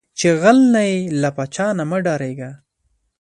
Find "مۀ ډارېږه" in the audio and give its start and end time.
1.89-2.51